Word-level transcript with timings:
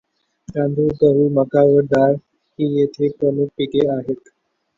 तांदूळ, 0.47 0.87
गहू, 1.01 1.27
मका 1.33 1.63
व 1.65 1.79
डाळ 1.91 2.13
ही 2.59 2.71
येथील 2.79 3.11
प्रमुख 3.19 3.47
पिके 3.57 3.87
आहेत. 3.89 4.29